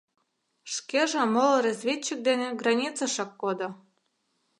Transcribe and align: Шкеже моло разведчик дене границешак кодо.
Шкеже 0.73 1.21
моло 1.33 1.57
разведчик 1.65 2.19
дене 2.27 2.47
границешак 2.61 3.31
кодо. 3.41 3.69